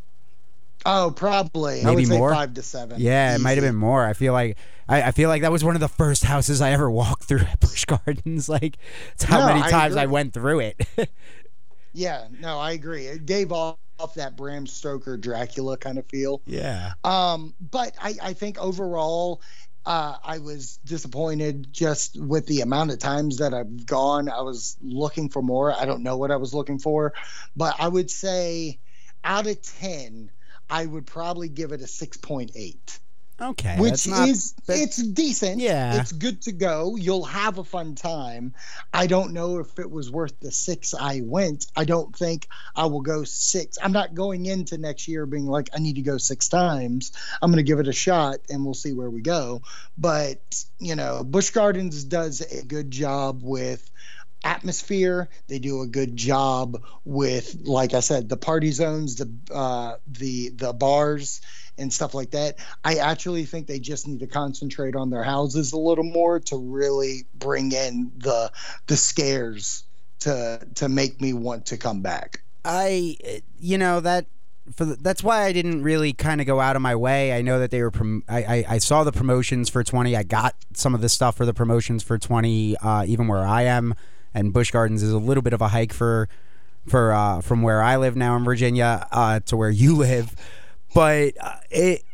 [0.87, 1.85] Oh, probably.
[1.85, 2.33] I Maybe would say more?
[2.33, 3.01] five to seven.
[3.01, 4.07] Yeah, it might have been more.
[4.07, 4.57] I feel like
[4.89, 7.41] I, I feel like that was one of the first houses I ever walked through
[7.41, 8.49] at Busch Gardens.
[8.49, 8.79] Like,
[9.13, 10.81] it's how No, many I times I went through it.
[11.93, 13.07] Yeah, no, I agree.
[13.07, 16.41] It gave off, off that Bram Stoker Dracula kind of feel.
[16.47, 16.93] yeah.
[17.05, 19.43] Um, but I, I think overall,
[19.87, 24.29] uh, I was disappointed just with the amount of times that I've gone.
[24.29, 25.73] I was looking for more.
[25.73, 27.15] I don't know what I was looking for,
[27.57, 28.79] but I would say
[29.25, 30.31] out of 10,
[30.69, 32.99] I would probably give it a 6.8
[33.41, 33.77] Okay.
[33.79, 35.61] which not, is that- it's decent.
[35.61, 36.01] Yeah.
[36.01, 36.97] it's good to go.
[36.97, 38.55] You'll have a fun time.
[38.93, 41.67] I don't know if it was worth the six I went.
[41.77, 43.79] I don't think I will go six.
[43.83, 47.13] I'm not going into next year being like I need to go six times.
[47.41, 49.63] I'm going to give it a shot and we'll see where we go.
[49.97, 53.91] But you know, Busch Gardens does a good job with
[54.45, 59.97] atmosphere they do a good job with like i said the party zones the uh
[60.07, 61.41] the the bars
[61.79, 65.73] and stuff like that I actually think they just need to concentrate on their houses
[65.73, 68.53] a little more to really bring in the
[68.87, 69.85] the scares
[70.21, 72.43] to to make me want to come back.
[72.65, 73.17] I,
[73.59, 74.27] you know that.
[74.75, 77.33] For the, that's why I didn't really kind of go out of my way.
[77.37, 77.91] I know that they were.
[77.91, 80.15] Prom- I, I I saw the promotions for twenty.
[80.15, 82.77] I got some of the stuff for the promotions for twenty.
[82.77, 83.95] Uh, even where I am,
[84.35, 86.29] and Busch Gardens is a little bit of a hike for
[86.87, 90.35] for uh, from where I live now in Virginia uh, to where you live.
[90.95, 92.05] But uh, it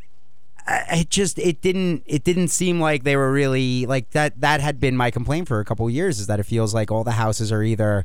[0.69, 4.81] it just it didn't it didn't seem like they were really like that that had
[4.81, 7.53] been my complaint for a couple years is that it feels like all the houses
[7.53, 8.05] are either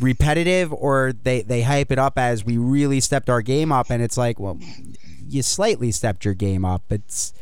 [0.00, 4.02] repetitive or they they hype it up as we really stepped our game up and
[4.02, 4.58] it's like well
[5.28, 7.32] you slightly stepped your game up it's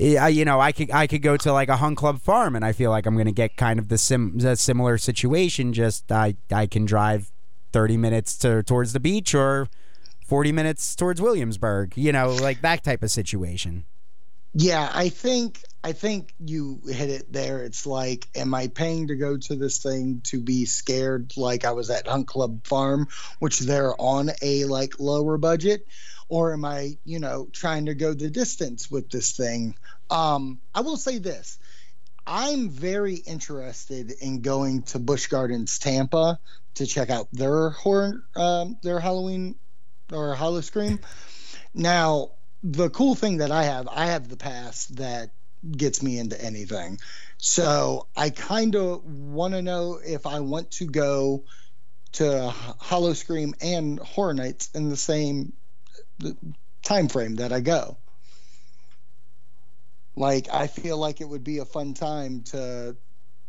[0.00, 2.64] I, you know, I could I could go to like a hunt club farm, and
[2.64, 5.72] I feel like I'm going to get kind of the sim the similar situation.
[5.72, 7.30] Just I I can drive
[7.72, 9.68] thirty minutes to towards the beach or
[10.24, 11.96] forty minutes towards Williamsburg.
[11.96, 13.84] You know, like that type of situation.
[14.52, 17.62] Yeah, I think I think you hit it there.
[17.62, 21.72] It's like, am I paying to go to this thing to be scared like I
[21.72, 23.06] was at Hunt Club Farm,
[23.38, 25.86] which they're on a like lower budget,
[26.30, 29.74] or am I, you know, trying to go the distance with this thing?
[30.08, 31.58] Um, I will say this.
[32.26, 36.38] I'm very interested in going to Busch Gardens Tampa
[36.74, 39.56] to check out their horror, um, their Halloween
[40.12, 41.00] or Howl-O-Scream.
[41.74, 42.30] Now,
[42.62, 45.30] the cool thing that I have, I have the pass that
[45.68, 46.98] gets me into anything.
[47.38, 51.44] So I kind of want to know if I want to go
[52.12, 55.54] to Howl-O-Scream and Horror Nights in the same
[56.82, 57.96] time frame that I go.
[60.16, 62.96] Like I feel like it would be a fun time to,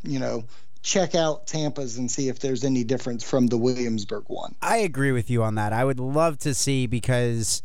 [0.04, 0.46] you know,
[0.82, 4.56] check out Tampa's and see if there's any difference from the Williamsburg one.
[4.62, 5.74] I agree with you on that.
[5.74, 7.62] I would love to see because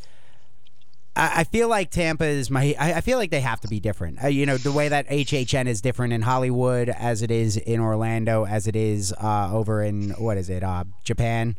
[1.16, 2.74] I, I feel like Tampa is my.
[2.78, 4.22] I, I feel like they have to be different.
[4.22, 7.80] Uh, you know, the way that HHN is different in Hollywood as it is in
[7.80, 11.56] Orlando, as it is uh, over in what is it, uh, Japan.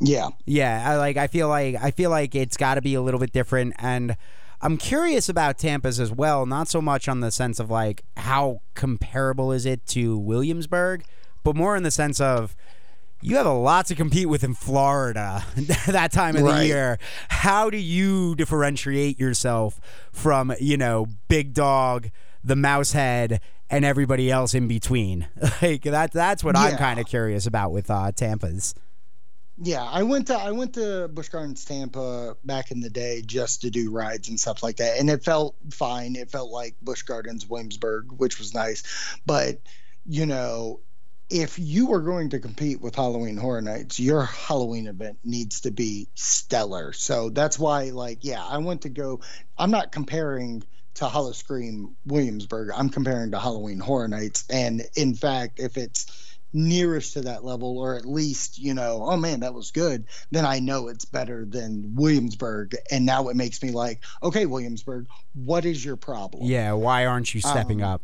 [0.00, 0.28] Yeah.
[0.46, 1.16] Yeah, I like.
[1.16, 4.16] I feel like I feel like it's got to be a little bit different, and
[4.60, 6.46] I'm curious about Tampa's as well.
[6.46, 11.04] Not so much on the sense of like how comparable is it to Williamsburg,
[11.44, 12.56] but more in the sense of
[13.22, 15.44] you have a lot to compete with in Florida
[15.86, 16.98] that time of the year.
[17.28, 19.80] How do you differentiate yourself
[20.12, 22.10] from you know big dog?
[22.42, 25.28] the mouse head and everybody else in between.
[25.62, 28.74] like that that's what I'm kind of curious about with uh, Tampa's.
[29.62, 33.60] Yeah, I went to I went to Busch Gardens Tampa back in the day just
[33.60, 36.16] to do rides and stuff like that, and it felt fine.
[36.16, 38.82] It felt like Busch Gardens Williamsburg, which was nice.
[39.26, 39.60] But
[40.06, 40.80] you know,
[41.28, 45.70] if you are going to compete with Halloween Horror Nights, your Halloween event needs to
[45.70, 46.94] be stellar.
[46.94, 49.20] So that's why, like, yeah, I went to go.
[49.58, 52.70] I'm not comparing to Howl-O-Scream Williamsburg.
[52.74, 56.09] I'm comparing to Halloween Horror Nights, and in fact, if it's
[56.52, 60.44] nearest to that level, or at least, you know, oh man, that was good, then
[60.44, 62.74] I know it's better than Williamsburg.
[62.90, 66.44] And now it makes me like, okay, Williamsburg, what is your problem?
[66.44, 68.02] Yeah, why aren't you stepping Um, up?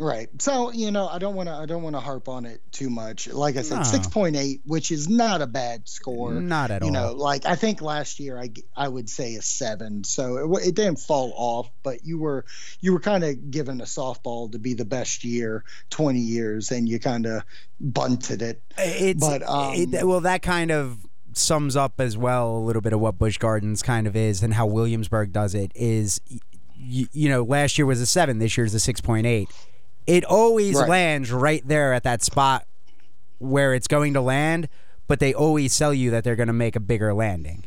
[0.00, 0.28] Right.
[0.40, 2.88] So, you know, I don't want to I don't want to harp on it too
[2.88, 3.28] much.
[3.28, 3.82] Like I said, No.
[3.82, 6.32] 6.8, which is not a bad score.
[6.32, 6.86] Not at you all.
[6.86, 10.04] You know, like I think last year I I would say a 7.
[10.04, 12.46] So it, it didn't fall off, but you were
[12.80, 16.88] you were kind of given a softball to be the best year 20 years and
[16.88, 17.42] you kind of
[17.78, 18.62] bunted it.
[18.78, 22.94] It's But, um, it, well, that kind of sums up as well a little bit
[22.94, 25.72] of what Busch Gardens kind of is and how Williamsburg does it.
[25.74, 26.22] Is
[26.74, 29.50] you, you know last year was a seven, this year's a six point eight.
[30.06, 30.88] It always Right.
[30.88, 32.66] lands right there at that spot
[33.38, 34.68] where it's going to land,
[35.06, 37.64] but they always sell you that they're going to make a bigger landing.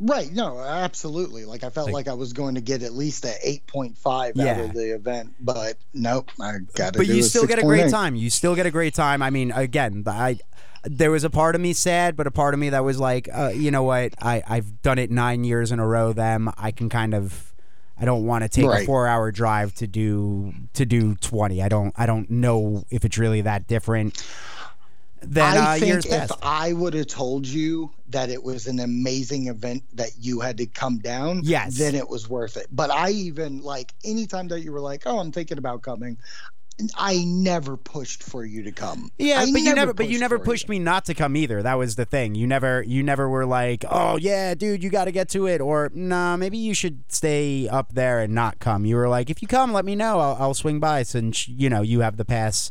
[0.00, 0.32] Right.
[0.32, 1.44] No, absolutely.
[1.44, 4.54] Like I felt Like- like, I was going to get at least a 8.5 Yeah.
[4.54, 7.82] out of the event, but nope, I got to but you still get a great
[7.86, 7.90] 6.8.
[7.90, 8.16] time.
[8.16, 9.22] You still get a great time.
[9.22, 10.38] I mean, again, I
[10.84, 13.28] there was a part of me sad, but a part of me that was like,
[13.32, 14.14] uh, you know what?
[14.20, 16.12] I I've done it nine years in a row.
[16.12, 17.51] Them, I can kind of.
[17.98, 21.62] I don't want to take a four-hour drive to do to do twenty.
[21.62, 21.94] I don't.
[21.96, 24.24] I don't know if it's really that different
[25.20, 26.32] than I uh, think if past.
[26.42, 30.66] I would have told you that it was an amazing event that you had to
[30.66, 31.78] come down, Yes.
[31.78, 32.66] then it was worth it.
[32.72, 36.18] But I even like anytime that you were like, "Oh, I'm thinking about coming,"
[36.96, 39.10] I never pushed for you to come.
[39.18, 41.62] Yeah, I but you never, but you pushed never pushed me not to come either.
[41.62, 42.34] That was the thing.
[42.34, 45.60] You never, you never were like, "Oh yeah, dude, you got to get to it,"
[45.60, 49.42] or "Nah, maybe you should stay up there and not come." You were like, "If
[49.42, 50.20] you come, let me know.
[50.20, 52.70] I'll, I'll swing by since you know you have the pass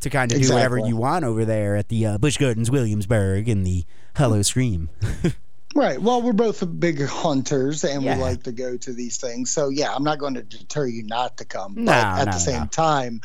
[0.00, 3.48] to kind of do whatever you want over there at the uh, Busch Gardens, Williamsburg,
[3.48, 4.90] and the Howl-O-Scream."
[5.76, 6.00] Right.
[6.00, 8.16] Well, we're both big haunters and Yeah.
[8.16, 9.50] we like to go to these things.
[9.50, 11.74] So, yeah, I'm not going to deter you not to come.
[11.76, 12.66] No, but at no, the same no.
[12.66, 13.20] time,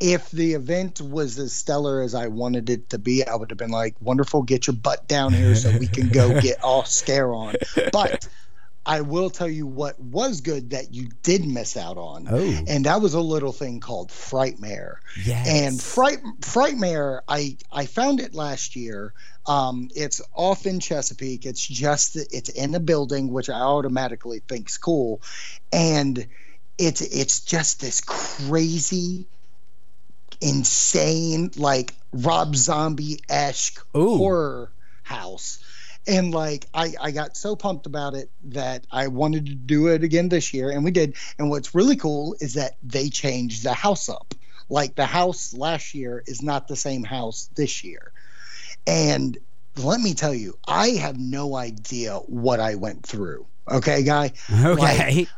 [0.00, 3.58] if the event was as stellar as I wanted it to be, I would have
[3.58, 7.32] been like, wonderful, get your butt down here so we can go get all scare
[7.32, 7.54] on.
[7.92, 8.26] But
[8.86, 12.26] I will tell you what was good that you did miss out on.
[12.30, 14.96] Oh, And that was a little thing called Frightmare.
[15.24, 15.48] yes.
[15.48, 19.14] And Fright Frightmare, I I found it last year.
[19.46, 21.46] Um, it's off in Chesapeake.
[21.46, 25.22] It's just it's in a building, which I automatically think's cool,
[25.72, 26.26] and
[26.78, 29.26] it's it's just this crazy,
[30.40, 34.16] insane, like Rob Zombie esque Ooh.
[34.16, 35.58] horror house.
[36.06, 40.02] And like I, I got so pumped about it that I wanted to do it
[40.02, 41.16] again this year, and we did.
[41.38, 44.34] And what's really cool is that they changed the house up.
[44.68, 48.12] Like the house last year is not the same house this year.
[48.86, 49.36] And
[49.76, 53.46] let me tell you, I have no idea what I went through.
[53.70, 54.74] Okay, guy okay.
[54.74, 55.28] like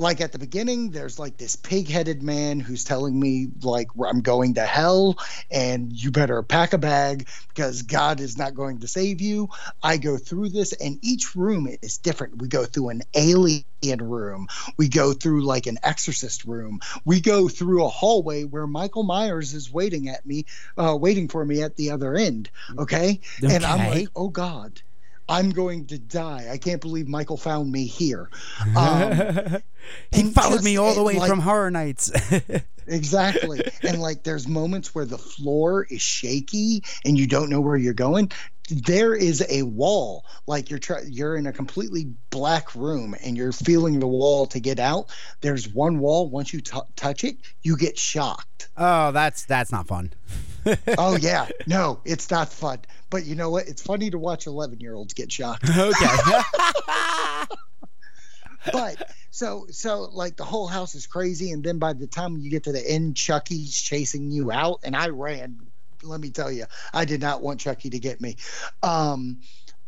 [0.00, 4.62] at the beginning there's like this pig-headed man who's telling me like i'm going to
[4.62, 5.16] hell
[5.50, 9.48] and you better pack a bag because god is not going to save you.
[9.82, 12.40] I go through this and each room is different.
[12.40, 14.48] We go through an alien room.
[14.76, 16.80] We go through like an exorcist room.
[17.04, 20.44] We go through a hallway where michael myers is waiting at me
[20.76, 23.20] uh, waiting for me at the other end okay?
[23.42, 24.82] And i'm like oh god
[25.28, 28.28] i'm going to die i can't believe michael found me here
[28.76, 29.58] um,
[30.12, 32.10] he followed just- me all the way like- from Horror Nights.
[32.88, 33.60] Exactly.
[33.82, 37.92] and like there's moments where the floor is shaky and you don't know where you're
[37.94, 38.30] going.
[38.70, 43.50] There is a wall, like you're try- you're in a completely black room and you're
[43.50, 45.10] feeling the wall to get out.
[45.40, 46.28] There's one wall.
[46.30, 48.68] Once you t- touch it, you get shocked.
[48.76, 50.12] oh, that's that's not fun.
[50.98, 52.80] Oh yeah, no, it's not fun.
[53.10, 53.68] But you know what?
[53.68, 55.68] It's funny to watch 11 year olds get shocked.
[55.76, 56.06] Okay.
[58.72, 62.50] but so so like the whole house is crazy and then by the time you
[62.50, 65.60] get to the end chucky's chasing you out and i ran
[66.02, 68.36] let me tell you i did not want chucky to get me
[68.82, 69.38] um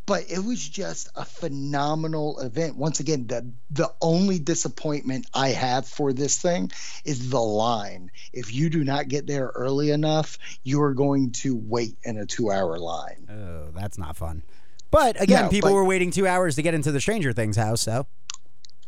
[0.08, 2.76] but it was just a phenomenal event.
[2.76, 6.72] Once again the the only disappointment i have for this thing
[7.04, 8.10] is the line.
[8.32, 12.26] If you do not get there early enough you are going to wait in a
[12.26, 13.28] two hour line.
[13.30, 14.42] Oh, that's not fun.
[14.90, 17.56] But again, No, people but- were waiting two hours to get into the Stranger Things
[17.56, 18.06] house, so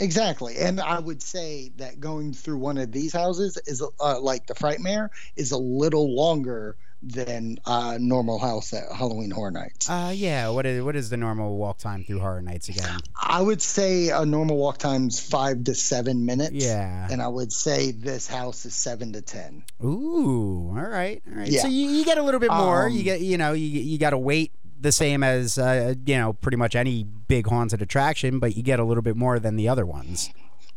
[0.01, 4.46] Exactly, and I would say that going through one of these houses is uh, like
[4.46, 9.88] the Frightmare is a little longer than uh, normal house at Halloween Horror Nights.
[9.88, 10.48] Uh, yeah.
[10.51, 12.98] What is what is the normal walk time through Horror Nights again?
[13.18, 16.53] I would say a normal walk time's five to seven minutes.
[16.53, 17.09] Yeah.
[17.11, 19.64] and I would say this house is seven to ten.
[19.82, 21.48] Ooh, all right, all right.
[21.48, 21.62] Yeah.
[21.62, 22.86] So you, you get a little bit more.
[22.88, 26.16] you Um, get, you know, you you got to wait the same as uh, you
[26.16, 29.56] know, pretty much any big haunted attraction, but you get a little bit more than
[29.56, 30.30] the other ones.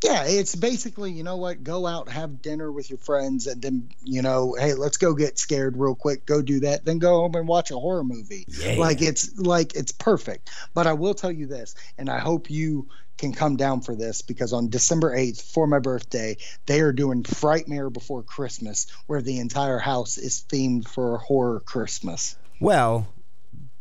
[0.04, 3.90] Yeah, it's basically, you know what, go out, have dinner with your friends, and then,
[4.04, 7.36] you know, hey, let's go get scared real quick, go do that, then go home
[7.36, 8.44] and watch a horror movie.
[8.50, 8.76] Yeah.
[8.78, 10.50] Like it's like it's perfect.
[10.74, 14.22] But I will tell you this, and I hope you can come down for this
[14.22, 16.36] because on December 8th, for my birthday,
[16.66, 22.36] they are doing Frightmare Before Christmas, where the entire house is themed for horror Christmas.
[22.60, 23.08] Well,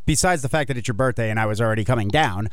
[0.05, 2.49] besides the fact that it's your birthday and I was already coming down,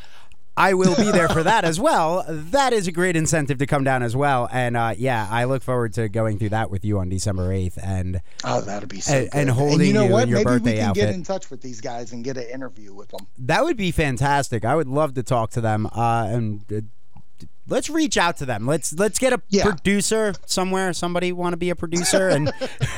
[0.56, 2.24] I will be there for that as well.
[2.28, 4.48] That is a great incentive to come down as well.
[4.52, 7.78] And uh, yeah, I look forward to going through that with you on December 8th.
[7.82, 9.38] And Oh, that'd be so And- good.
[9.38, 10.22] and holding you know you what?
[10.24, 11.06] in your Maybe birthday we can outfit.
[11.06, 13.26] get in touch with these guys and get an interview with them.
[13.38, 14.64] that would be fantastic.
[14.64, 15.86] I would love to talk to them.
[15.86, 16.80] Uh, and uh,
[17.70, 18.66] let's reach out to them.
[18.66, 19.64] Let's let's get a Yeah.
[19.64, 20.92] producer somewhere.
[20.92, 22.52] Somebody want to be a producer and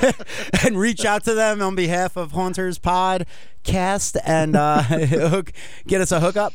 [0.64, 5.52] and reach out to them on behalf of Haunters Podcast and uh, hook,
[5.86, 6.54] get us a hookup.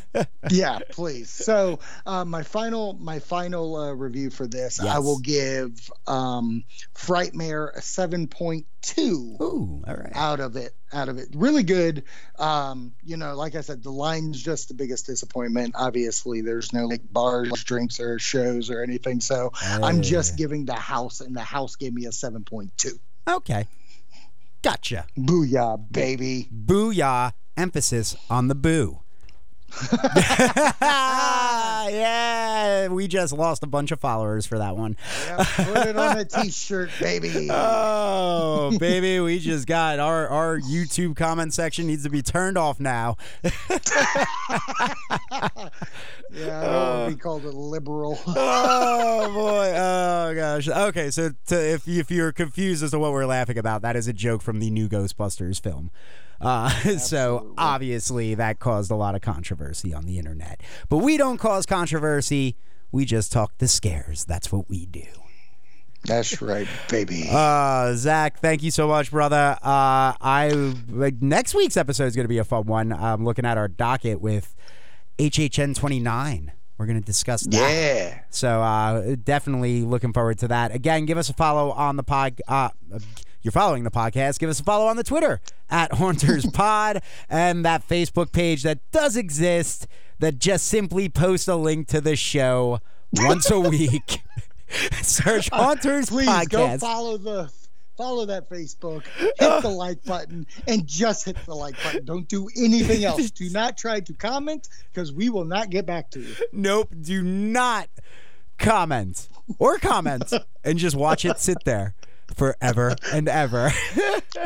[0.50, 1.30] yeah, please.
[1.30, 7.74] So uh, my final my final uh, review for this, I will give um, Frightmare
[7.74, 10.12] a seven point two Ooh, all right.
[10.14, 10.72] out of it.
[10.94, 12.02] Out of it, really good.
[12.38, 15.74] Um, you know, like I said, the line's just the biggest disappointment.
[15.74, 19.20] Obviously, there's no like bars, drinks, or shows or anything.
[19.20, 22.72] So I'm oh, just giving the house, and the house gave me a seven point
[22.76, 22.98] two.
[23.28, 23.66] Okay.
[24.62, 25.06] Gotcha.
[25.18, 26.48] Booyah, baby!
[26.54, 27.32] Booyah.
[27.56, 29.01] Emphasis on the boo.
[31.90, 34.96] yeah, we just lost a bunch of followers for that one.
[35.26, 37.48] Yeah, put it on a t-shirt, baby.
[37.64, 42.78] Oh, baby, we just got our our YouTube comment section needs to be turned off
[42.80, 43.16] now.
[46.34, 48.18] Yeah, I don't want to be called a liberal.
[48.26, 49.72] oh boy.
[49.76, 50.66] Oh gosh.
[50.66, 54.08] Okay, so to, if if you're confused as to what we're laughing about, that is
[54.08, 55.90] a joke from the new Ghostbusters film.
[56.42, 56.68] Uh,
[56.98, 60.60] so obviously that caused a lot of controversy on the internet.
[60.88, 62.56] But we don't cause controversy.
[62.90, 64.24] We just talk the scares.
[64.24, 65.04] That's what we do.
[66.04, 67.28] That's right, baby.
[67.32, 69.56] Uh, Zach, thank you so much, brother.
[69.62, 72.92] Uh, I like, next week's episode is going to be a fun one.
[72.92, 74.54] I'm looking at our docket with
[75.18, 76.52] HHN 29.
[76.76, 77.52] We're going to discuss that.
[77.56, 78.18] yeah.
[78.30, 80.74] So uh, definitely looking forward to that.
[80.74, 82.40] Again, give us a follow on the pod.
[82.48, 82.70] Uh,
[83.42, 84.38] you're following the podcast.
[84.38, 88.78] Give us a follow on the Twitter at Haunters Pod and that Facebook page that
[88.92, 89.86] does exist
[90.20, 92.80] that just simply posts a link to the show
[93.12, 94.22] once a week.
[95.02, 97.52] Search Haunters Please go follow the
[97.96, 99.04] follow that Facebook.
[99.18, 102.04] Hit the like button and just hit the like button.
[102.04, 103.30] Don't do anything else.
[103.32, 106.34] Do not try to comment because we will not get back to you.
[106.52, 106.94] Nope.
[107.00, 107.88] Do not
[108.58, 109.28] comment
[109.58, 110.32] or comment
[110.62, 111.94] and just watch it sit there
[112.36, 113.72] forever and ever.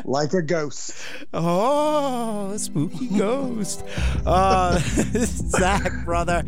[0.04, 0.92] Like a ghost.
[1.32, 3.82] Oh, spooky ghost.
[4.26, 6.44] Uh, Zach, brother,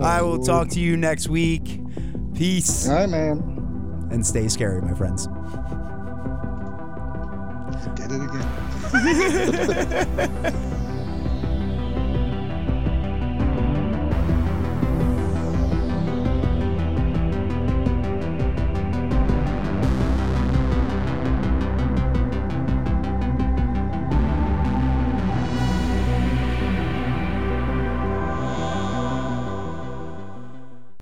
[0.00, 1.80] I will talk to you next week.
[2.34, 4.08] Peace All right, man.
[4.10, 5.26] and stay scary, my friends.
[7.96, 8.46] Did it again.